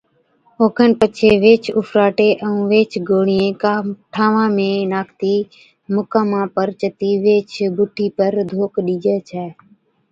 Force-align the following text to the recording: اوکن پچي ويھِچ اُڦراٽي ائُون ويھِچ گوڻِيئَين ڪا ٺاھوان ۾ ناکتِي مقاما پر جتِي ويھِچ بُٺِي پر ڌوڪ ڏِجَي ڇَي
اوکن 0.61 0.91
پچي 0.99 1.29
ويھِچ 1.41 1.63
اُڦراٽي 1.77 2.29
ائُون 2.43 2.59
ويھِچ 2.69 2.91
گوڻِيئَين 3.09 3.53
ڪا 3.61 3.73
ٺاھوان 4.13 4.49
۾ 4.57 4.71
ناکتِي 4.91 5.35
مقاما 5.95 6.41
پر 6.55 6.67
جتِي 6.79 7.11
ويھِچ 7.23 7.51
بُٺِي 7.75 8.07
پر 8.17 8.31
ڌوڪ 8.49 8.73
ڏِجَي 8.85 9.17
ڇَي 9.29 9.45